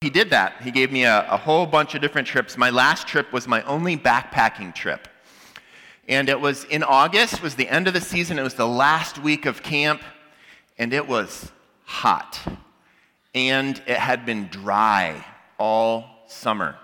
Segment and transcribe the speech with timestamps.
[0.00, 0.62] he did that.
[0.62, 2.56] He gave me a, a whole bunch of different trips.
[2.56, 5.08] My last trip was my only backpacking trip.
[6.08, 8.38] And it was in August, was the end of the season.
[8.38, 10.00] It was the last week of camp,
[10.78, 11.50] and it was
[11.84, 12.40] hot.
[13.34, 15.24] And it had been dry
[15.58, 16.76] all summer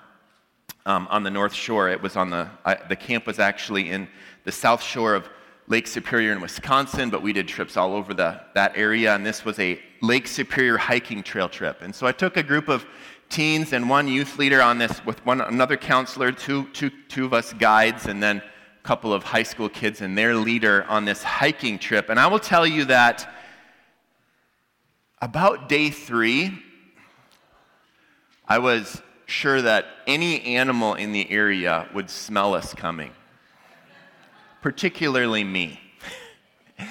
[0.84, 1.88] um, on the North Shore.
[1.88, 4.08] It was on the, uh, the camp was actually in
[4.42, 5.28] the South Shore of
[5.66, 9.44] Lake Superior in Wisconsin, but we did trips all over the, that area, and this
[9.44, 11.80] was a Lake Superior hiking trail trip.
[11.80, 12.84] And so I took a group of
[13.30, 17.32] teens and one youth leader on this with one another counselor, two, two, two of
[17.32, 21.22] us guides, and then a couple of high school kids and their leader on this
[21.22, 22.10] hiking trip.
[22.10, 23.26] And I will tell you that
[25.22, 26.58] about day three,
[28.46, 33.10] I was sure that any animal in the area would smell us coming
[34.64, 35.78] particularly me.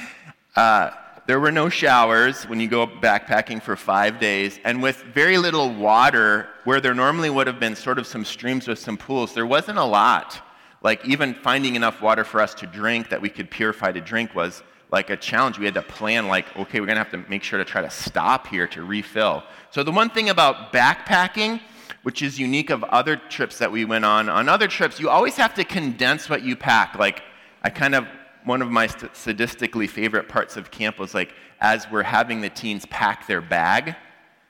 [0.56, 0.92] Uh,
[1.26, 5.74] there were no showers when you go backpacking for five days, and with very little
[5.74, 9.48] water, where there normally would have been sort of some streams with some pools, there
[9.48, 10.40] wasn't a lot.
[10.84, 14.36] Like, even finding enough water for us to drink that we could purify to drink
[14.36, 15.58] was like a challenge.
[15.58, 17.90] We had to plan, like, okay, we're gonna have to make sure to try to
[17.90, 19.42] stop here to refill.
[19.72, 21.62] So, the one thing about backpacking,
[22.04, 25.36] which is unique of other trips that we went on, on other trips, you always
[25.38, 26.94] have to condense what you pack.
[27.00, 27.24] Like,
[27.64, 28.08] I kind of,
[28.44, 32.86] one of my sadistically favorite parts of camp was like, as we're having the teens
[32.88, 33.96] pack their bag,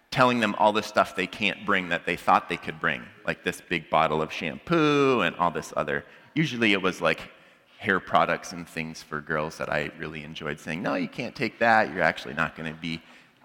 [0.09, 3.43] telling them all the stuff they can't bring that they thought they could bring, like
[3.43, 6.03] this big bottle of shampoo and all this other.
[6.33, 7.31] Usually it was like
[7.77, 11.59] hair products and things for girls that I really enjoyed saying, no, you can't take
[11.59, 11.93] that.
[11.93, 13.01] You're actually not going to be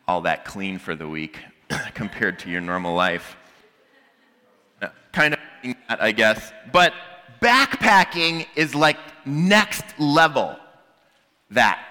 [0.07, 1.39] all that clean for the week
[1.95, 3.37] compared to your normal life.
[5.13, 5.41] Kind of
[5.89, 6.53] I guess.
[6.73, 6.93] But
[7.43, 8.97] backpacking is like
[9.27, 10.57] next level
[11.51, 11.85] that.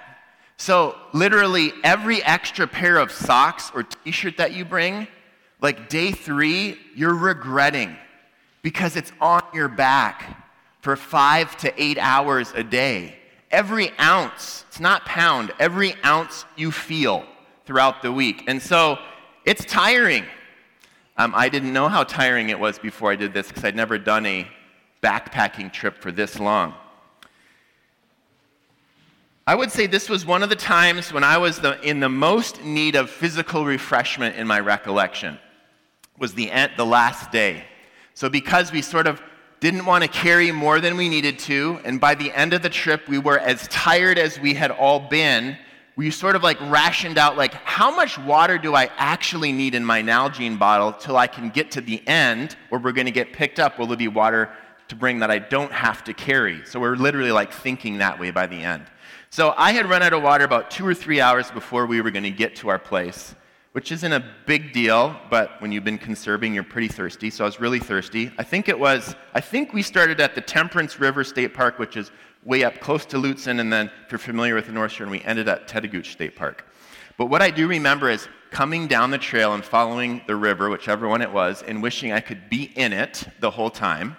[0.58, 5.08] So, literally, every extra pair of socks or t shirt that you bring,
[5.62, 7.96] like day three, you're regretting
[8.64, 10.46] because it's on your back
[10.82, 13.16] for five to eight hours a day.
[13.52, 17.26] Every ounce, it's not pound, every ounce you feel
[17.66, 18.44] throughout the week.
[18.48, 18.98] And so,
[19.46, 20.26] it's tiring.
[21.18, 23.98] Um, I didn't know how tiring it was before I did this because I'd never
[23.98, 24.48] done a
[25.02, 26.74] backpacking trip for this long.
[29.48, 32.10] I would say this was one of the times when I was the, in the
[32.10, 35.40] most need of physical refreshment in my recollection.
[36.20, 37.64] Was the, the last day.
[38.14, 39.22] So because we sort of
[39.62, 42.70] didn't want to carry more than we needed to, and by the end of the
[42.70, 45.58] trip we were as tired as we had all been,
[45.96, 49.86] we sort of like rationed out like how much water do I actually need in
[49.86, 53.32] my Nalgene bottle till I can get to the end where we're going to get
[53.32, 53.80] picked up?
[53.80, 54.52] Will there be water
[54.90, 56.66] to bring that I don't have to carry.
[56.66, 58.86] So we're literally like thinking that way by the end.
[59.30, 62.12] So I had run out of water about two or three hours before we were
[62.12, 63.36] going to get to our place,
[63.74, 67.30] which isn't a big deal, but when you've been conserving, you're pretty thirsty.
[67.30, 68.32] So I was really thirsty.
[68.38, 71.98] I think it was, I think we started at the Temperance River State Park, which
[71.98, 72.12] is
[72.46, 75.12] way up close to Lutsen, and then if you're familiar with the North Shore, and
[75.12, 76.66] we ended at Tettegouche State Park.
[77.18, 81.08] But what I do remember is coming down the trail and following the river, whichever
[81.10, 84.16] one it was, and wishing I could be in it the whole time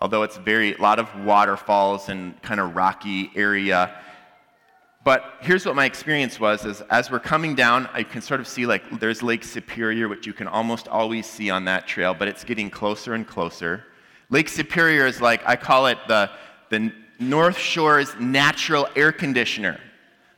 [0.00, 3.96] although it's very a lot of waterfalls and kind of rocky area.
[5.04, 8.48] But here's what my experience was is as we're coming down, I can sort of
[8.48, 12.26] see like there's Lake Superior, which you can almost always see on that trail, but
[12.26, 13.84] it's getting closer and closer.
[14.30, 16.30] Lake Superior is like, I call it the,
[16.70, 19.78] the North Shore's natural air conditioner.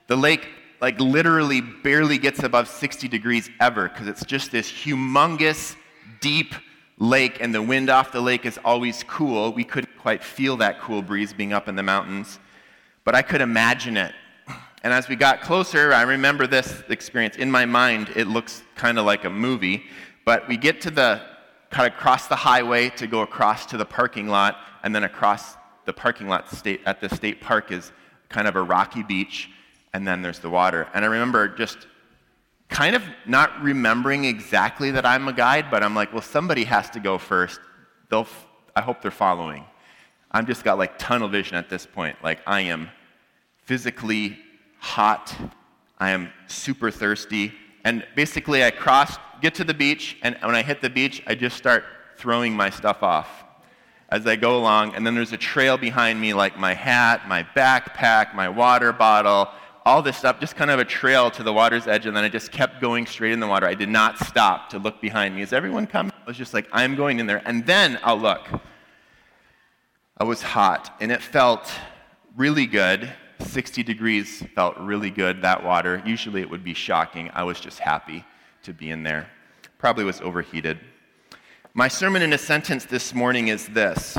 [0.09, 0.49] The lake
[0.81, 5.77] like literally barely gets above 60 degrees ever because it's just this humongous,
[6.21, 6.55] deep
[6.99, 9.53] lake, and the wind off the lake is always cool.
[9.53, 12.41] We couldn't quite feel that cool breeze being up in the mountains,
[13.05, 14.13] but I could imagine it.
[14.87, 17.35] And as we got closer, I remember this experience.
[17.35, 19.83] In my mind, it looks kind of like a movie,
[20.25, 21.23] but we get to the
[21.71, 25.57] kind of cross the highway to go across to the parking lot, and then across
[25.87, 27.91] the parking lot state, at the state park is
[28.29, 29.51] kind of a rocky beach,
[29.93, 30.87] and then there's the water.
[30.95, 31.89] And I remember just
[32.69, 36.89] kind of not remembering exactly that I'm a guide, but I'm like, well, somebody has
[36.91, 37.59] to go first.
[38.09, 38.47] They'll, f-
[38.77, 39.65] I hope they're following.
[40.31, 42.23] I've just got like tunnel vision at this point.
[42.23, 42.89] Like I am
[43.65, 44.39] physically
[44.87, 45.37] hot.
[45.99, 47.53] I am super thirsty.
[47.85, 51.35] And basically, I cross, get to the beach, and when I hit the beach, I
[51.35, 51.85] just start
[52.17, 53.45] throwing my stuff off
[54.09, 54.95] as I go along.
[54.95, 59.51] And then there's a trail behind me, like my hat, my backpack, my water bottle,
[59.85, 62.29] all this stuff, just kind of a trail to the water's edge, and then I
[62.29, 63.67] just kept going straight in the water.
[63.67, 65.43] I did not stop to look behind me.
[65.43, 66.13] Is everyone coming?
[66.13, 68.49] I was just like, I'm going in there, and then I'll look.
[70.19, 71.71] I was hot, and it felt
[72.37, 73.13] really good.
[73.47, 76.03] 60 degrees felt really good, that water.
[76.05, 77.31] Usually it would be shocking.
[77.35, 78.25] I was just happy
[78.65, 79.29] to be in there.
[79.79, 80.79] Probably was overheated.
[81.75, 84.19] My sermon in a sentence this morning is this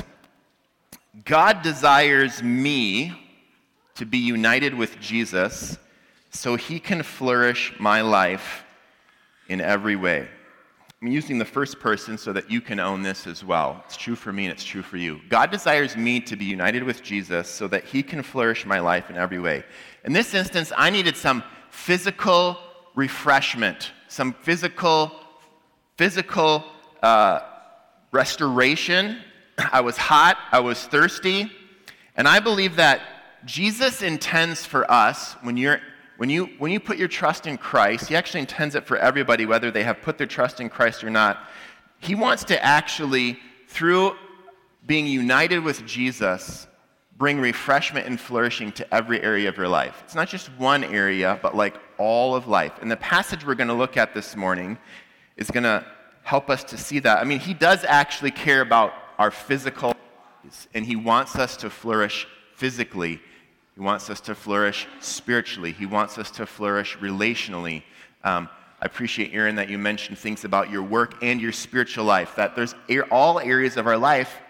[1.25, 3.13] God desires me
[3.95, 5.77] to be united with Jesus
[6.29, 8.63] so he can flourish my life
[9.47, 10.27] in every way.
[10.99, 13.83] I'm using the first person so that you can own this as well.
[13.85, 15.21] It's true for me and it's true for you.
[15.29, 19.11] God desires me to be united with Jesus so that he can flourish my life
[19.11, 19.63] in every way.
[20.05, 22.57] In this instance, I needed some physical
[22.95, 25.11] refreshment, some physical,
[25.97, 26.63] physical
[27.03, 27.41] uh,
[28.11, 29.19] restoration.
[29.71, 31.51] I was hot, I was thirsty,
[32.15, 33.01] and I believe that
[33.45, 35.79] Jesus intends for us, when you're
[36.17, 39.45] when you, when you put your trust in Christ, He actually intends it for everybody,
[39.45, 41.47] whether they have put their trust in Christ or not.
[41.99, 44.15] He wants to actually, through
[44.85, 46.67] being united with Jesus,
[47.17, 50.01] bring refreshment and flourishing to every area of your life.
[50.05, 52.73] It's not just one area, but like all of life.
[52.81, 54.77] And the passage we're going to look at this morning
[55.35, 55.85] is going to
[56.23, 57.19] help us to see that.
[57.19, 59.93] I mean, He does actually care about our physical
[60.73, 63.19] and He wants us to flourish physically
[63.77, 65.71] he wants us to flourish spiritually.
[65.71, 67.83] He wants us to flourish relationally.
[68.23, 68.49] Um,
[68.81, 72.55] I appreciate, Aaron, that you mentioned things about your work and your spiritual life, that
[72.55, 72.73] there's
[73.11, 74.41] all areas of our life,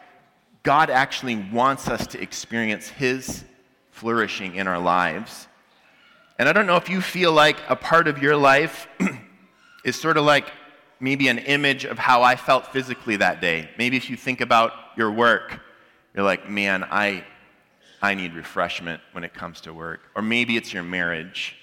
[0.63, 3.43] God actually wants us to experience His
[3.91, 5.49] flourishing in our lives.
[6.39, 8.87] And I don't know if you feel like a part of your life
[9.83, 10.49] is sort of like
[11.01, 13.69] maybe an image of how I felt physically that day.
[13.77, 15.59] Maybe if you think about your work,
[16.15, 17.25] you're like, man, I,
[18.01, 20.01] I need refreshment when it comes to work.
[20.15, 21.55] Or maybe it's your marriage.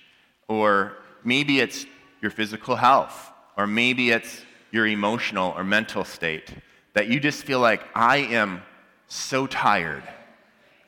[0.49, 1.87] Or maybe it's
[2.21, 3.31] your physical health.
[3.57, 6.53] Or maybe it's your emotional or mental state.
[6.95, 8.63] That you just feel like, I am
[9.09, 10.03] so tired.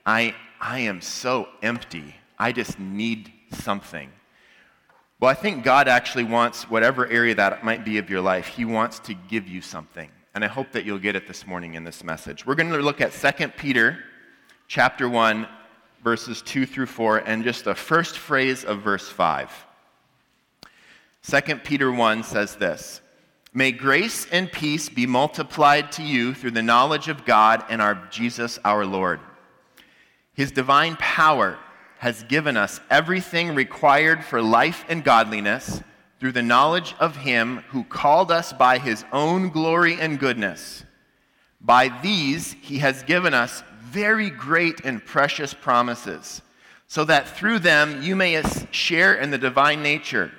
[0.04, 2.14] I, I am so empty.
[2.38, 4.10] I just need something.
[5.18, 8.64] Well, I think God actually wants, whatever area that might be of your life, He
[8.64, 10.10] wants to give you something.
[10.34, 12.44] And I hope that you'll get it this morning in this message.
[12.44, 13.98] We're going to look at 2 Peter
[14.68, 15.46] chapter 1,
[16.02, 19.50] verses 2 through 4, and just the first phrase of verse 5.
[21.22, 23.00] 2 Peter 1 says this
[23.52, 27.94] May grace and peace be multiplied to you through the knowledge of God and our
[28.10, 29.20] Jesus our Lord.
[30.34, 31.58] His divine power
[31.98, 35.80] has given us everything required for life and godliness
[36.20, 40.84] through the knowledge of Him who called us by His own glory and goodness.
[41.60, 46.42] By these, He has given us very great and precious promises,
[46.86, 50.30] so that through them you may share in the divine nature,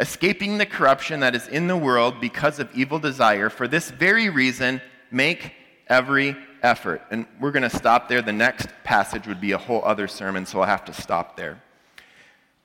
[0.00, 3.48] escaping the corruption that is in the world because of evil desire.
[3.48, 4.80] For this very reason,
[5.10, 5.52] make
[5.88, 7.02] every effort.
[7.10, 8.22] And we're going to stop there.
[8.22, 11.62] The next passage would be a whole other sermon, so I'll have to stop there.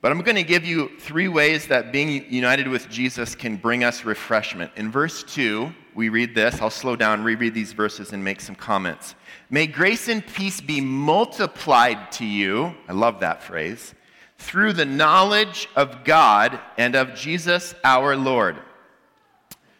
[0.02, 3.84] But I'm going to give you three ways that being united with Jesus can bring
[3.84, 4.72] us refreshment.
[4.76, 6.60] In verse 2, we read this.
[6.60, 9.14] I'll slow down, reread these verses, and make some comments.
[9.48, 12.74] May grace and peace be multiplied to you.
[12.88, 13.94] I love that phrase.
[14.38, 18.56] Through the knowledge of God and of Jesus our Lord.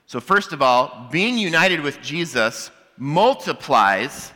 [0.07, 4.33] So, first of all, being united with Jesus multiplies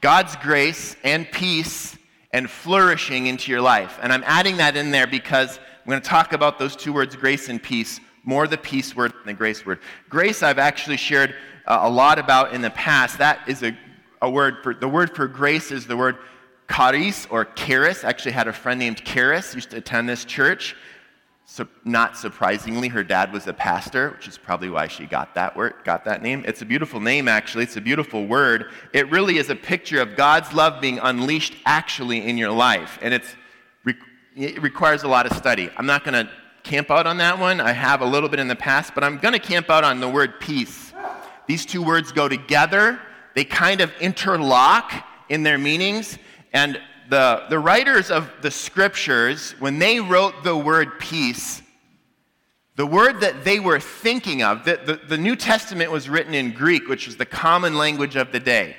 [0.00, 1.96] God's grace and peace
[2.32, 3.98] and flourishing into your life.
[4.00, 7.16] And I'm adding that in there because I'm going to talk about those two words,
[7.16, 9.78] grace and peace, more the peace word than the grace word.
[10.10, 11.34] Grace, I've actually shared
[11.66, 13.16] uh, a lot about in the past.
[13.16, 13.74] That is a,
[14.20, 16.18] a word for, the word for grace is the word
[16.70, 18.04] charis or charis.
[18.04, 20.76] I actually had a friend named Charis, used to attend this church.
[21.46, 25.56] So, not surprisingly, her dad was a pastor, which is probably why she got that
[25.56, 26.44] word, got that name.
[26.46, 27.64] It's a beautiful name, actually.
[27.64, 28.70] It's a beautiful word.
[28.92, 33.14] It really is a picture of God's love being unleashed actually in your life, and
[33.14, 33.34] it's
[34.36, 35.70] it requires a lot of study.
[35.76, 36.30] I'm not going to
[36.62, 37.60] camp out on that one.
[37.60, 40.00] I have a little bit in the past, but I'm going to camp out on
[40.00, 40.92] the word peace.
[41.46, 43.00] These two words go together.
[43.34, 44.92] They kind of interlock
[45.28, 46.18] in their meanings,
[46.52, 51.62] and the, the writers of the scriptures, when they wrote the word peace,
[52.76, 56.52] the word that they were thinking of, the, the, the, New Testament was written in
[56.52, 58.76] Greek, which was the common language of the day.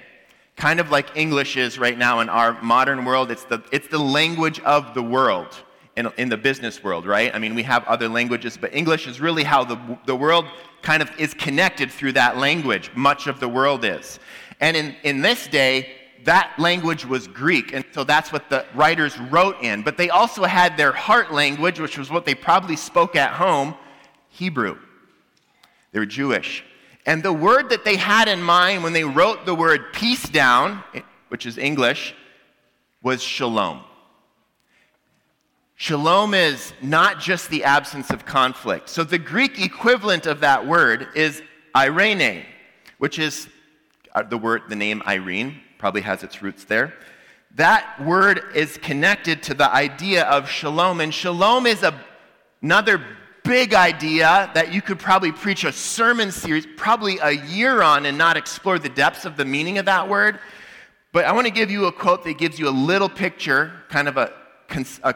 [0.55, 3.31] Kind of like English is right now in our modern world.
[3.31, 5.63] It's the, it's the language of the world
[5.99, 7.35] in, in the business world, right?
[7.35, 10.45] I mean, we have other languages, but English is really how the, the world
[10.81, 12.89] kind of is connected through that language.
[12.95, 14.17] Much of the world is.
[14.61, 15.91] And in, in this day,
[16.23, 19.83] that language was Greek, and so that's what the writers wrote in.
[19.83, 23.75] But they also had their heart language, which was what they probably spoke at home
[24.29, 24.77] Hebrew.
[25.91, 26.63] They were Jewish.
[27.05, 30.81] And the word that they had in mind when they wrote the word peace down,
[31.27, 32.13] which is English,
[33.01, 33.83] was shalom.
[35.81, 38.89] Shalom is not just the absence of conflict.
[38.89, 41.41] So the Greek equivalent of that word is
[41.73, 42.43] irene,
[42.97, 43.47] which is
[44.13, 46.93] uh, the word, the name Irene, probably has its roots there.
[47.55, 51.97] That word is connected to the idea of shalom, and shalom is a,
[52.61, 53.01] another
[53.45, 58.17] big idea that you could probably preach a sermon series, probably a year on, and
[58.17, 60.39] not explore the depths of the meaning of that word.
[61.13, 64.09] But I want to give you a quote that gives you a little picture, kind
[64.09, 64.33] of a,
[65.03, 65.15] a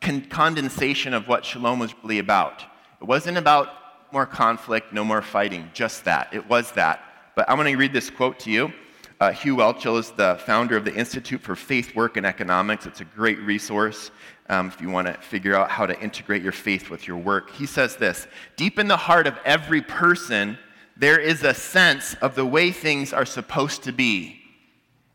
[0.00, 2.62] condensation of what shalom was really about.
[3.00, 3.68] It wasn't about
[4.12, 6.32] more conflict, no more fighting, just that.
[6.32, 7.00] It was that.
[7.34, 8.72] But I'm going to read this quote to you.
[9.18, 12.84] Uh, Hugh Whelchel is the founder of the Institute for Faith, Work, and Economics.
[12.84, 14.10] It's a great resource
[14.48, 17.50] um, if you want to figure out how to integrate your faith with your work.
[17.50, 18.26] He says this
[18.56, 20.58] Deep in the heart of every person,
[20.96, 24.40] there is a sense of the way things are supposed to be,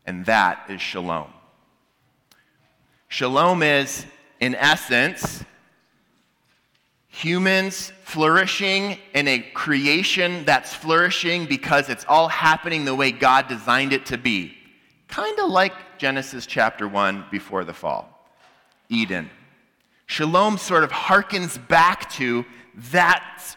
[0.04, 1.32] and that is shalom.
[3.08, 4.06] Shalom is,
[4.42, 5.44] in essence,
[7.06, 13.92] humans flourishing in a creation that's flourishing because it's all happening the way God designed
[13.92, 14.54] it to be.
[15.06, 18.26] Kind of like Genesis chapter 1 before the fall.
[18.88, 19.30] Eden.
[20.06, 22.44] Shalom sort of harkens back to
[22.90, 23.56] that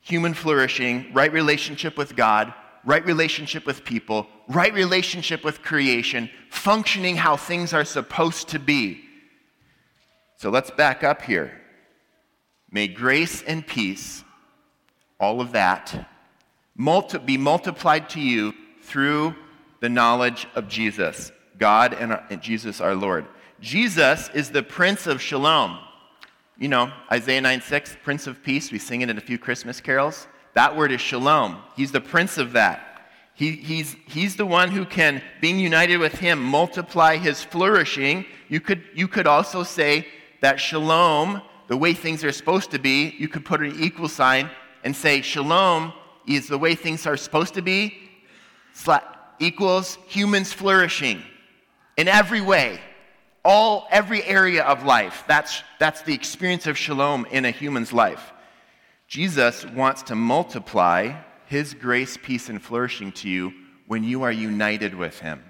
[0.00, 2.54] human flourishing, right relationship with God,
[2.86, 9.10] right relationship with people, right relationship with creation, functioning how things are supposed to be.
[10.42, 11.52] So let's back up here.
[12.68, 14.24] May grace and peace,
[15.20, 16.10] all of that,
[16.74, 19.36] multi- be multiplied to you through
[19.78, 23.24] the knowledge of Jesus, God and, uh, and Jesus our Lord.
[23.60, 25.78] Jesus is the Prince of Shalom.
[26.58, 28.72] You know, Isaiah 9 6, Prince of Peace.
[28.72, 30.26] We sing it in a few Christmas carols.
[30.54, 31.62] That word is shalom.
[31.76, 33.06] He's the Prince of that.
[33.34, 38.24] He, he's, he's the one who can, being united with him, multiply his flourishing.
[38.48, 40.08] You could, you could also say
[40.42, 44.50] that shalom, the way things are supposed to be, you could put an equal sign
[44.84, 45.92] and say shalom
[46.28, 47.98] is the way things are supposed to be,
[49.40, 51.22] equals humans flourishing
[51.96, 52.78] in every way
[53.44, 55.24] all every area of life.
[55.26, 58.32] That's, that's the experience of shalom in a human's life.
[59.08, 61.14] Jesus wants to multiply
[61.46, 63.52] his grace, peace, and flourishing to you
[63.86, 65.42] when you are united with him.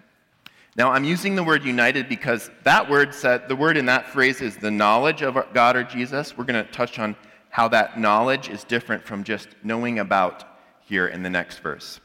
[0.76, 4.40] Now, I'm using the word united because that word said, the word in that phrase
[4.40, 6.36] is the knowledge of God or Jesus.
[6.36, 7.14] We're going to touch on
[7.50, 10.44] how that knowledge is different from just knowing about
[10.80, 12.00] here in the next verse.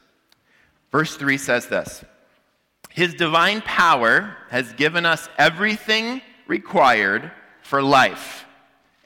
[0.92, 2.04] Verse 3 says this
[2.90, 7.30] his divine power has given us everything required
[7.62, 8.44] for life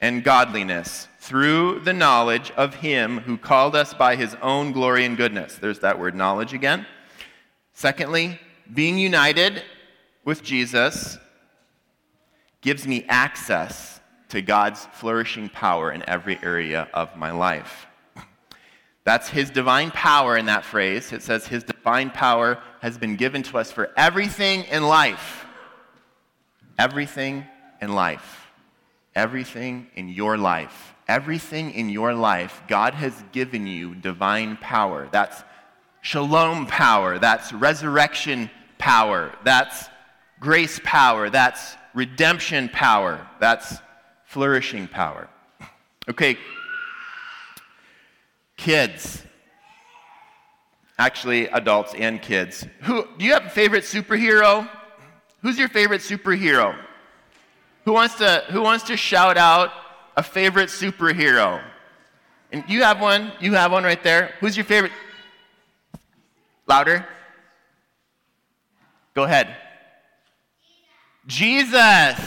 [0.01, 5.15] and godliness through the knowledge of Him who called us by His own glory and
[5.15, 5.57] goodness.
[5.57, 6.85] There's that word knowledge again.
[7.73, 8.39] Secondly,
[8.71, 9.63] being united
[10.23, 11.17] with Jesus
[12.61, 17.87] gives me access to God's flourishing power in every area of my life.
[19.03, 21.11] That's his divine power in that phrase.
[21.11, 25.45] It says his divine power has been given to us for everything in life.
[26.79, 27.45] Everything
[27.81, 28.47] in life.
[29.13, 30.93] Everything in your life.
[31.07, 35.09] Everything in your life, God has given you divine power.
[35.11, 35.43] That's
[36.03, 37.17] shalom power.
[37.17, 39.33] That's resurrection power.
[39.43, 39.89] That's
[40.39, 41.31] grace power.
[41.31, 43.27] That's redemption power.
[43.39, 43.77] That's
[44.25, 45.27] flourishing power.
[46.07, 46.37] Okay,
[48.63, 49.23] Kids.
[50.97, 52.65] Actually, adults and kids.
[52.83, 54.69] Who, do you have a favorite superhero?
[55.41, 56.77] Who's your favorite superhero?
[57.83, 59.71] Who wants to, who wants to shout out
[60.15, 61.61] a favorite superhero?
[62.51, 63.33] And you have one.
[63.41, 64.35] You have one right there.
[64.39, 64.93] Who's your favorite?
[66.67, 67.05] Louder.
[69.13, 69.55] Go ahead.
[71.27, 72.19] Jesus.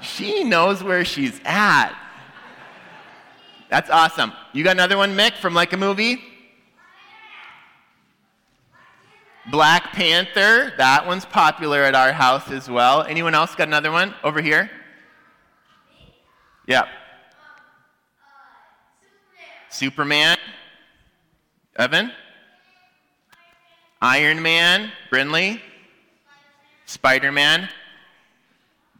[0.00, 1.94] She knows where she's at.
[3.68, 4.32] That's awesome.
[4.52, 6.22] You got another one, Mick, from like a movie?
[9.50, 10.72] Black Panther.
[10.76, 13.02] That one's popular at our house as well.
[13.02, 14.70] Anyone else got another one over here?
[16.66, 16.88] Yeah.
[19.68, 20.38] Superman.
[21.76, 22.10] Evan?
[24.00, 24.90] Iron Man.
[25.10, 25.60] Brinley?
[26.86, 27.68] Spider Man.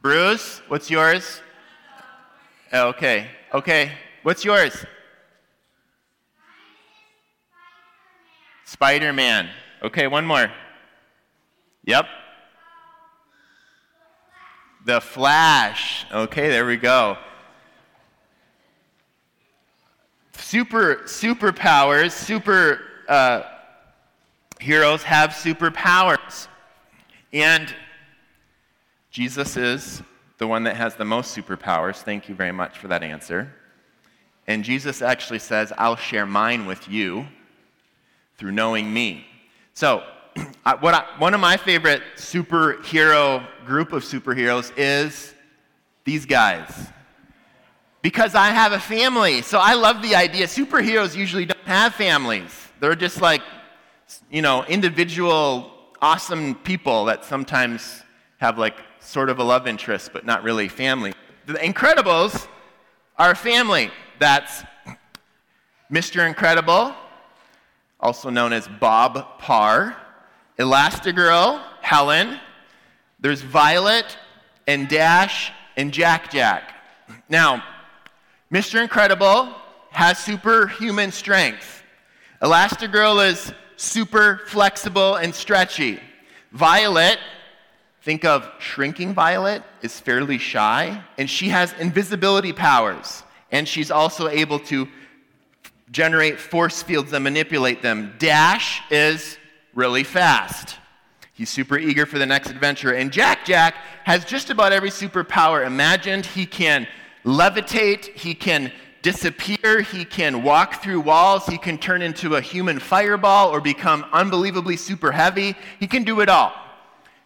[0.03, 1.41] Bruce, what's yours?
[2.73, 3.93] Okay, okay.
[4.23, 4.85] What's yours?
[8.65, 9.49] Spider Man.
[9.83, 10.51] Okay, one more.
[11.85, 12.07] Yep.
[14.85, 16.05] The Flash.
[16.13, 17.17] Okay, there we go.
[20.49, 23.43] Super superpowers, super uh,
[24.61, 26.47] heroes have superpowers,
[27.33, 27.75] and
[29.11, 30.05] Jesus is
[30.39, 31.97] the one that has the most superpowers.
[31.97, 33.53] Thank you very much for that answer.
[34.47, 37.27] And Jesus actually says, I'll share mine with you
[38.39, 39.27] through knowing me.
[39.75, 40.05] So,
[40.79, 45.35] what I, one of my favorite superhero group of superheroes is
[46.05, 46.93] these guys.
[48.07, 49.43] Because I have a family.
[49.43, 50.47] So I love the idea.
[50.47, 52.53] Superheroes usually don't have families.
[52.79, 53.43] They're just like,
[54.31, 58.05] you know, individual, awesome people that sometimes
[58.37, 61.15] have like sort of a love interest, but not really family.
[61.47, 62.47] The Incredibles
[63.19, 63.91] are a family.
[64.21, 64.63] That's
[65.91, 66.25] Mr.
[66.29, 66.95] Incredible,
[67.99, 69.97] also known as Bob Parr,
[70.61, 72.39] Elastigirl, Helen,
[73.19, 74.17] there's Violet
[74.69, 76.73] and Dash and Jack Jack.
[77.29, 77.65] Now,
[78.53, 78.81] Mr.
[78.81, 79.53] Incredible
[79.91, 81.83] has superhuman strength.
[82.43, 85.99] Elastigirl is super flexible and stretchy.
[86.53, 87.19] Violet,
[88.03, 94.29] think of shrinking Violet, is fairly shy, and she has invisibility powers, and she's also
[94.29, 94.87] able to
[95.91, 98.15] generate force fields and manipulate them.
[98.19, 99.39] Dash is
[99.75, 100.77] really fast.
[101.33, 102.95] He's super eager for the next adventure.
[102.95, 103.75] And Jack Jack
[104.05, 106.25] has just about every superpower imagined.
[106.25, 106.87] He can
[107.27, 112.79] levitate, he can disappear, he can walk through walls, he can turn into a human
[112.79, 115.55] fireball or become unbelievably super heavy.
[115.79, 116.55] He can do it all.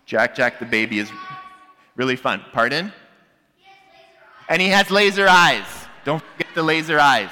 [0.07, 1.13] Jack Jack the baby is
[1.95, 2.43] really fun.
[2.53, 2.93] Pardon?
[4.51, 5.65] and he has laser eyes.
[6.05, 7.31] Don't forget the laser eyes.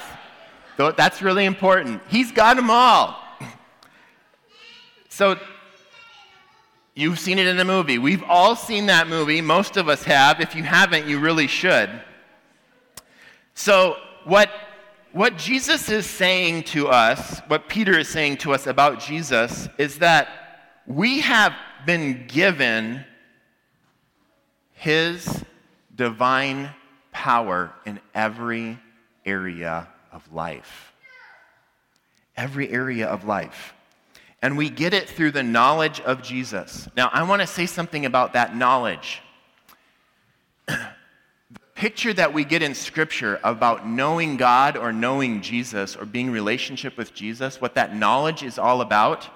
[0.77, 2.01] That's really important.
[2.07, 3.21] He's got them all.
[5.09, 5.37] So,
[6.95, 7.97] you've seen it in the movie.
[7.97, 9.41] We've all seen that movie.
[9.41, 10.39] Most of us have.
[10.39, 11.89] If you haven't, you really should.
[13.59, 14.49] So, what,
[15.11, 19.99] what Jesus is saying to us, what Peter is saying to us about Jesus, is
[19.99, 20.29] that
[20.87, 21.53] we have
[21.85, 23.03] been given
[24.71, 25.43] his
[25.93, 26.69] divine
[27.11, 28.79] power in every
[29.25, 30.93] area of life.
[32.37, 33.73] Every area of life.
[34.41, 36.87] And we get it through the knowledge of Jesus.
[36.95, 39.21] Now, I want to say something about that knowledge.
[41.79, 46.97] Picture that we get in Scripture about knowing God or knowing Jesus or being relationship
[46.97, 49.29] with Jesus, what that knowledge is all about,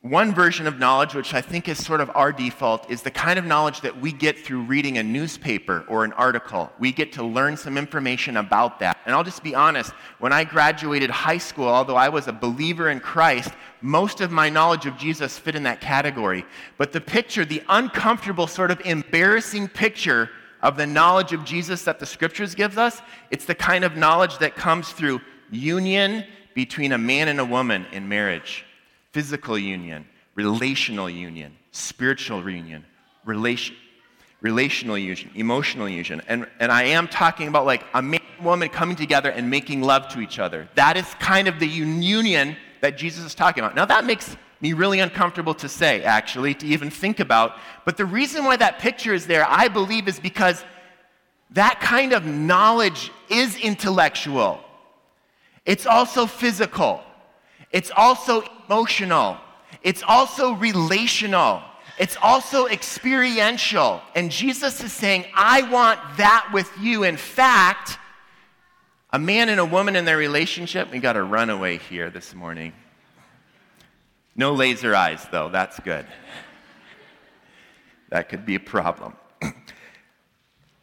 [0.00, 3.36] one version of knowledge, which I think is sort of our default, is the kind
[3.36, 6.70] of knowledge that we get through reading a newspaper or an article.
[6.78, 8.98] We get to learn some information about that.
[9.04, 12.90] And I'll just be honest, when I graduated high school, although I was a believer
[12.90, 13.50] in Christ,
[13.80, 16.46] most of my knowledge of Jesus fit in that category.
[16.76, 20.30] But the picture, the uncomfortable, sort of embarrassing picture
[20.62, 24.38] of the knowledge of Jesus that the scriptures gives us, it's the kind of knowledge
[24.38, 28.64] that comes through union between a man and a woman in marriage
[29.12, 32.84] physical union, relational union, spiritual union,
[33.24, 33.74] relation,
[34.42, 36.22] relational union, emotional union.
[36.28, 39.82] And, and I am talking about like a man and woman coming together and making
[39.82, 40.68] love to each other.
[40.74, 43.74] That is kind of the union that Jesus is talking about.
[43.74, 47.56] Now, that makes me really uncomfortable to say, actually, to even think about.
[47.84, 50.64] But the reason why that picture is there, I believe, is because
[51.50, 54.60] that kind of knowledge is intellectual,
[55.64, 57.02] it's also physical.
[57.70, 59.36] It's also emotional.
[59.82, 61.62] It's also relational.
[61.98, 64.00] It's also experiential.
[64.14, 67.04] And Jesus is saying, I want that with you.
[67.04, 67.98] In fact,
[69.10, 72.72] a man and a woman in their relationship, we got a runaway here this morning.
[74.38, 75.48] No laser eyes, though.
[75.48, 76.06] That's good.
[78.10, 79.14] That could be a problem.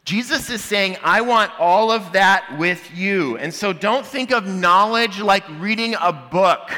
[0.04, 3.38] Jesus is saying, I want all of that with you.
[3.38, 6.70] And so don't think of knowledge like reading a book.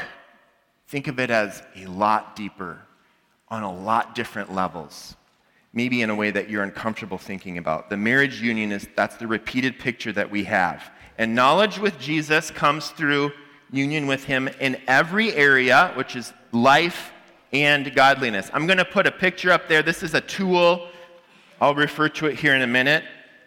[0.86, 2.78] Think of it as a lot deeper,
[3.48, 5.16] on a lot different levels.
[5.72, 7.90] Maybe in a way that you're uncomfortable thinking about.
[7.90, 10.92] The marriage union is that's the repeated picture that we have.
[11.18, 13.32] And knowledge with Jesus comes through
[13.70, 17.12] union with him in every area, which is life
[17.52, 18.50] and godliness.
[18.52, 19.82] I'm going to put a picture up there.
[19.82, 20.88] This is a tool.
[21.60, 23.04] I'll refer to it here in a minute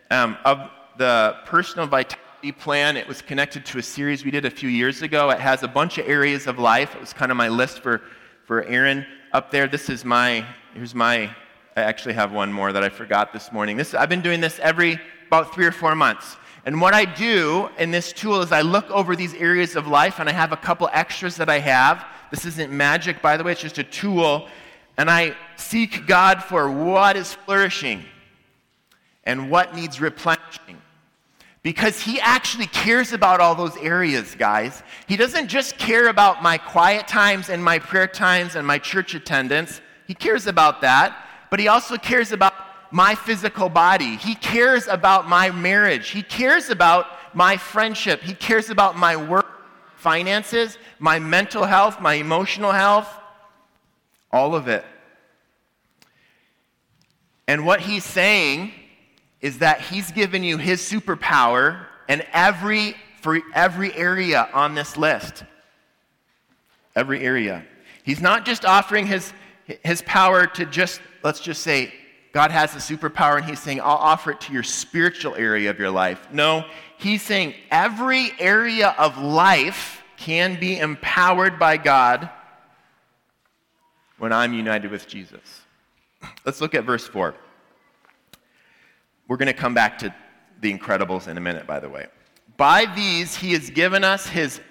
[0.09, 2.97] um, of the personal vitality plan.
[2.97, 5.29] It was connected to a series we did a few years ago.
[5.29, 6.95] It has a bunch of areas of life.
[6.95, 8.01] It was kind of my list for,
[8.45, 9.67] for Aaron up there.
[9.67, 11.33] This is my, here's my,
[11.75, 13.77] I actually have one more that I forgot this morning.
[13.77, 16.35] This, I've been doing this every about three or four months.
[16.65, 20.19] And what I do in this tool is I look over these areas of life
[20.19, 22.05] and I have a couple extras that I have.
[22.29, 24.47] This isn't magic, by the way, it's just a tool.
[24.97, 28.03] And I seek God for what is flourishing
[29.23, 30.77] and what needs replenishing.
[31.63, 34.81] Because he actually cares about all those areas, guys.
[35.07, 39.13] He doesn't just care about my quiet times and my prayer times and my church
[39.13, 39.79] attendance.
[40.07, 42.50] He cares about that, but he also cares about
[42.91, 44.17] my physical body.
[44.17, 46.09] He cares about my marriage.
[46.09, 48.21] He cares about my friendship.
[48.21, 49.47] He cares about my work,
[49.95, 53.07] finances, my mental health, my emotional health,
[54.31, 54.85] all of it.
[57.47, 58.73] And what he's saying
[59.41, 65.43] is that he's given you his superpower and every for every area on this list.
[66.95, 67.63] Every area.
[68.03, 69.31] He's not just offering his,
[69.83, 71.93] his power to just, let's just say,
[72.31, 75.79] God has a superpower and he's saying, I'll offer it to your spiritual area of
[75.79, 76.27] your life.
[76.31, 76.65] No,
[76.97, 82.29] he's saying every area of life can be empowered by God
[84.17, 85.61] when I'm united with Jesus.
[86.45, 87.35] Let's look at verse 4.
[89.27, 90.13] We're going to come back to
[90.61, 92.07] the Incredibles in a minute, by the way.
[92.55, 94.61] By these he has given us his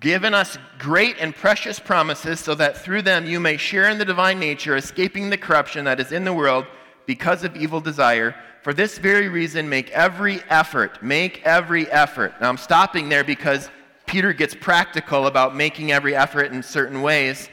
[0.00, 4.04] given us great and precious promises so that through them you may share in the
[4.04, 6.66] divine nature, escaping the corruption that is in the world
[7.06, 8.34] because of evil desire.
[8.62, 11.02] For this very reason, make every effort.
[11.02, 12.34] Make every effort.
[12.40, 13.70] Now I'm stopping there because
[14.06, 17.48] Peter gets practical about making every effort in certain ways.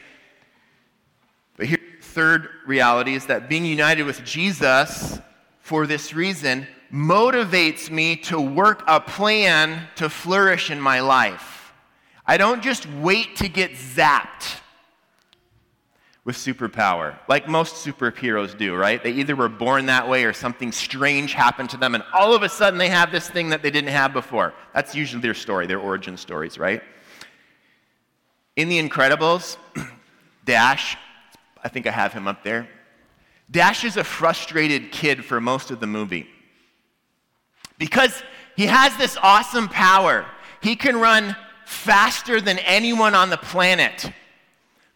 [1.56, 5.18] But here, third reality is that being united with Jesus
[5.60, 11.72] for this reason motivates me to work a plan to flourish in my life.
[12.26, 14.60] I don't just wait to get zapped
[16.24, 19.02] with superpower, like most superheroes do, right?
[19.02, 22.42] They either were born that way or something strange happened to them, and all of
[22.42, 24.54] a sudden they have this thing that they didn't have before.
[24.72, 26.82] That's usually their story, their origin stories, right?
[28.56, 29.58] In The Incredibles,
[30.46, 30.96] Dash,
[31.62, 32.68] I think I have him up there.
[33.50, 36.26] Dash is a frustrated kid for most of the movie
[37.78, 38.22] because
[38.56, 40.24] he has this awesome power.
[40.62, 44.10] He can run faster than anyone on the planet.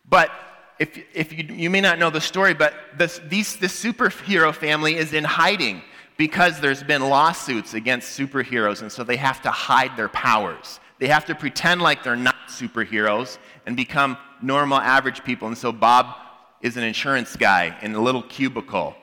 [0.08, 0.30] But
[0.78, 4.96] if, if you, you may not know the story, but this, these, this superhero family
[4.96, 5.82] is in hiding
[6.16, 10.80] because there's been lawsuits against superheroes, and so they have to hide their powers.
[10.98, 15.48] They have to pretend like they're not superheroes and become normal, average people.
[15.48, 16.16] And so Bob
[16.60, 18.96] is an insurance guy in a little cubicle.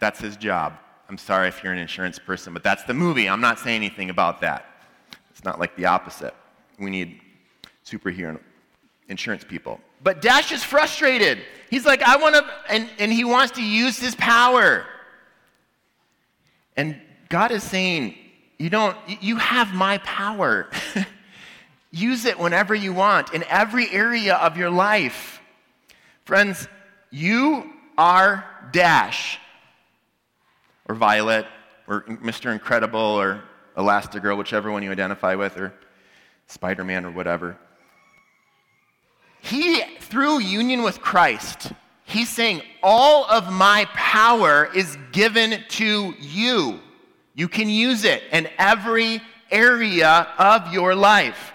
[0.00, 0.74] That's his job.
[1.08, 3.28] I'm sorry if you're an insurance person, but that's the movie.
[3.28, 4.66] I'm not saying anything about that.
[5.30, 6.34] It's not like the opposite.
[6.78, 7.20] We need
[7.84, 8.40] superhero
[9.08, 9.80] insurance people.
[10.02, 11.38] But Dash is frustrated.
[11.70, 14.86] He's like, I want to, and, and he wants to use his power.
[16.76, 18.16] And God is saying,
[18.58, 20.68] You don't, you have my power.
[21.90, 25.40] use it whenever you want, in every area of your life.
[26.24, 26.68] Friends,
[27.10, 29.38] you are Dash
[30.88, 31.46] or Violet
[31.86, 32.52] or Mr.
[32.52, 33.42] Incredible or
[33.76, 35.72] Elastigirl, whichever one you identify with, or
[36.46, 37.56] Spider Man or whatever.
[39.46, 41.72] He, through union with Christ,
[42.04, 46.80] he's saying, All of my power is given to you.
[47.34, 51.52] You can use it in every area of your life.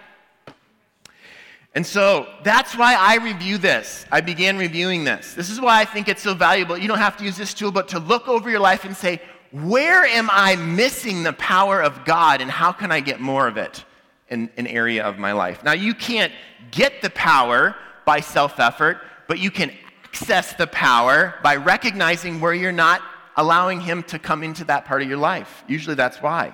[1.73, 4.05] And so that's why I review this.
[4.11, 5.33] I began reviewing this.
[5.33, 6.77] This is why I think it's so valuable.
[6.77, 9.21] You don't have to use this tool, but to look over your life and say,
[9.51, 13.57] where am I missing the power of God and how can I get more of
[13.57, 13.83] it
[14.29, 15.63] in an area of my life?
[15.63, 16.31] Now, you can't
[16.71, 19.71] get the power by self effort, but you can
[20.05, 23.01] access the power by recognizing where you're not
[23.37, 25.63] allowing Him to come into that part of your life.
[25.67, 26.53] Usually that's why.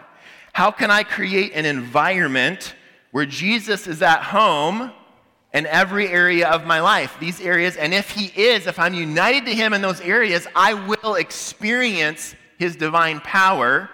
[0.54, 2.76] How can I create an environment
[3.12, 4.92] where Jesus is at home?
[5.54, 7.78] in every area of my life, these areas.
[7.78, 12.36] And if He is, if I'm united to Him in those areas, I will experience
[12.60, 13.90] His divine power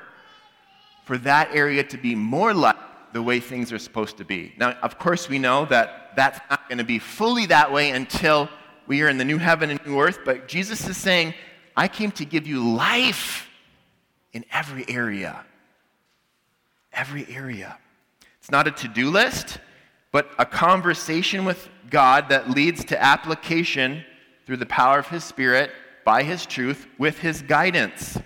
[1.05, 2.75] for that area to be more like
[3.13, 4.53] the way things are supposed to be.
[4.57, 8.49] Now, of course, we know that that's not going to be fully that way until
[8.87, 11.33] we are in the new heaven and new earth, but Jesus is saying,
[11.75, 13.49] I came to give you life
[14.33, 15.43] in every area.
[16.91, 17.77] Every area.
[18.39, 19.59] It's not a to do list
[20.13, 24.05] but a conversation with God that leads to application
[24.45, 25.71] through the power of His Spirit,
[26.05, 28.19] by His truth, with His guidance.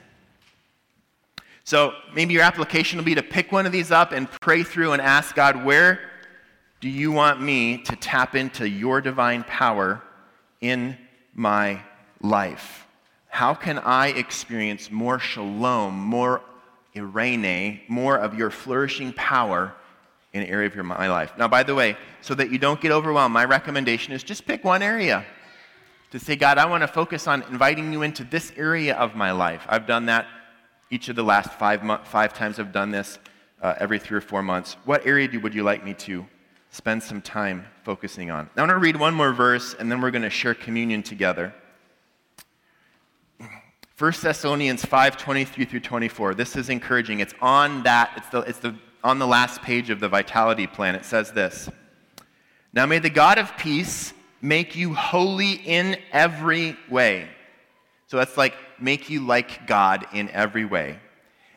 [1.63, 4.91] So maybe your application will be to pick one of these up and pray through
[4.91, 6.01] and ask God, where
[6.79, 10.01] do you want me to tap into your divine power
[10.61, 10.97] in
[11.33, 11.81] my
[12.21, 12.85] life?
[13.29, 16.41] How can I experience more shalom, more
[16.95, 19.73] irene, more of your flourishing power
[20.33, 21.33] in an area of your, my life.
[21.37, 24.63] Now, by the way, so that you don't get overwhelmed, my recommendation is just pick
[24.63, 25.25] one area
[26.11, 29.31] to say, God, I want to focus on inviting you into this area of my
[29.31, 29.65] life.
[29.67, 30.27] I've done that
[30.89, 33.19] each of the last five, mo- five times I've done this
[33.61, 34.77] uh, every three or four months.
[34.85, 36.25] What area do, would you like me to
[36.77, 38.49] spend some time focusing on?
[38.55, 41.03] Now, I'm going to read one more verse, and then we're going to share communion
[41.03, 41.53] together.
[43.97, 46.35] 1 Thessalonians 5 23 through 24.
[46.35, 47.19] This is encouraging.
[47.19, 50.93] It's on that, it's the, it's the on the last page of the Vitality Plan.
[50.93, 51.69] It says this
[52.73, 57.27] Now may the God of peace make you holy in every way.
[58.05, 60.99] So that's like make you like God in every way.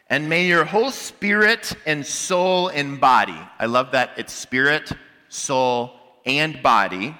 [0.09, 4.92] And may your whole spirit and soul and body, I love that it's spirit,
[5.30, 5.92] soul,
[6.26, 7.16] and body,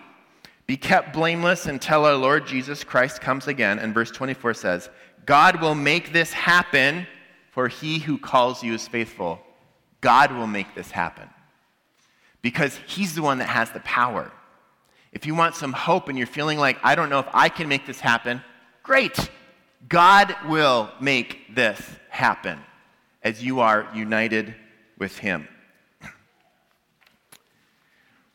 [0.67, 3.79] be kept blameless until our Lord Jesus Christ comes again.
[3.79, 4.91] And verse 24 says,
[5.25, 7.07] God will make this happen,
[7.51, 9.41] for he who calls you is faithful.
[10.01, 11.29] God will make this happen
[12.43, 14.31] because he's the one that has the power.
[15.13, 17.69] If you want some hope and you're feeling like, I don't know if I can
[17.69, 18.43] make this happen,
[18.83, 19.31] great.
[19.89, 22.59] God will make this happen
[23.23, 24.55] as you are united
[24.99, 25.49] with him.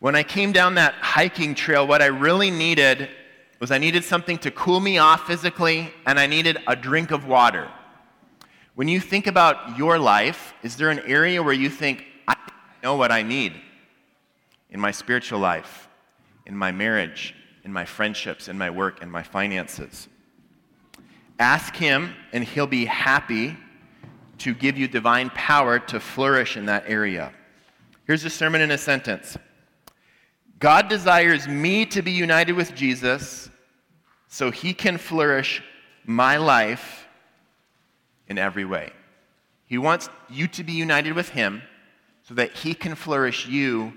[0.05, 3.09] When I came down that hiking trail, what I really needed
[3.59, 7.25] was I needed something to cool me off physically, and I needed a drink of
[7.25, 7.71] water.
[8.75, 12.35] When you think about your life, is there an area where you think, I
[12.83, 13.53] know what I need
[14.69, 15.87] in my spiritual life,
[16.45, 20.07] in my marriage, in my friendships, in my work, in my finances?
[21.39, 23.57] Ask Him, and He'll be happy
[24.37, 27.33] to give you divine power to flourish in that area.
[28.05, 29.35] Here's a sermon in a sentence
[30.59, 33.49] God desires me to be united with Jesus
[34.27, 35.61] so he can flourish
[36.05, 37.07] my life
[38.27, 38.91] in every way.
[39.67, 41.61] He wants you to be united with him
[42.23, 43.93] so that he can flourish you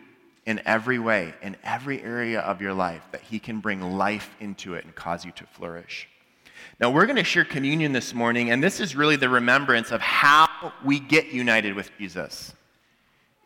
[0.46, 4.74] in every way, in every area of your life, that he can bring life into
[4.74, 6.08] it and cause you to flourish.
[6.80, 10.00] Now, we're going to share communion this morning, and this is really the remembrance of
[10.00, 12.54] how we get united with Jesus.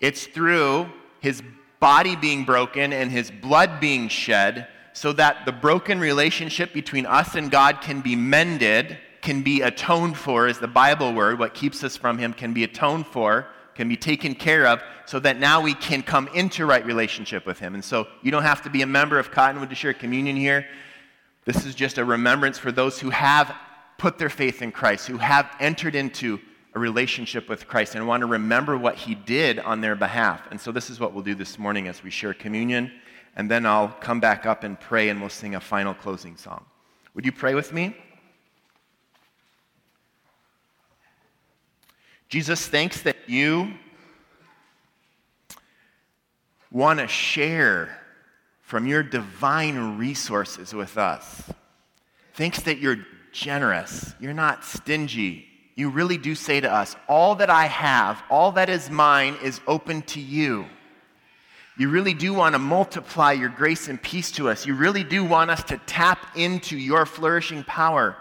[0.01, 1.42] It's through his
[1.83, 7.35] body being broken and his blood being shed so that the broken relationship between us
[7.35, 11.40] and God can be mended, can be atoned for, is the Bible word.
[11.40, 15.18] What keeps us from him can be atoned for, can be taken care of, so
[15.18, 17.75] that now we can come into right relationship with him.
[17.75, 20.64] And so you don't have to be a member of Cottonwood to share communion here.
[21.47, 23.53] This is just a remembrance for those who have
[23.99, 26.38] put their faith in Christ, who have entered into
[26.75, 30.51] a relationship with Christ and want to remember what he did on their behalf.
[30.51, 32.91] And so this is what we'll do this morning as we share communion.
[33.37, 36.65] And then I'll come back up and pray and we'll sing a final closing song.
[37.15, 37.95] Would you pray with me?
[42.29, 43.75] Jesus, thanks that you
[46.71, 47.99] want to share
[48.63, 51.43] from your divine resources with us.
[52.33, 57.51] Thanks that you're generous, you're not stingy, you really do say to us, All that
[57.51, 60.67] I have, all that is mine, is open to you.
[61.79, 64.67] You really do want to multiply your grace and peace to us.
[64.67, 68.17] You really do want us to tap into your flourishing power.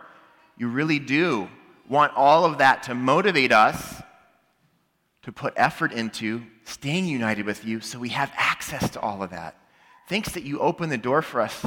[0.58, 1.50] You really do
[1.90, 4.02] want all of that to motivate us
[5.24, 9.32] to put effort into staying united with you so we have access to all of
[9.32, 9.56] that.
[10.08, 11.66] Thanks that you open the door for us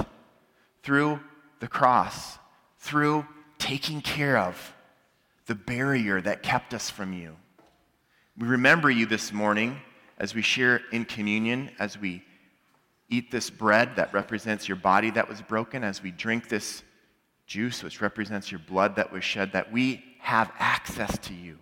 [0.82, 1.20] through
[1.60, 2.38] the cross,
[2.78, 3.26] through
[3.58, 4.73] taking care of
[5.46, 7.36] the barrier that kept us from you.
[8.38, 9.80] We remember you this morning
[10.18, 12.22] as we share in communion, as we
[13.08, 16.82] eat this bread that represents your body that was broken, as we drink this
[17.46, 21.58] juice which represents your blood that was shed, that we have access to you.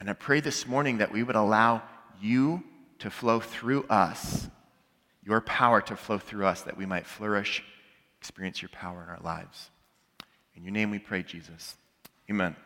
[0.00, 1.82] And I pray this morning that we would allow
[2.20, 2.62] you
[2.98, 4.48] to flow through us,
[5.22, 7.62] your power to flow through us, that we might flourish,
[8.20, 9.70] experience your power in our lives.
[10.56, 11.76] In your name we pray, Jesus.
[12.28, 12.56] Amen.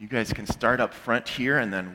[0.00, 1.86] You guys can start up front here and then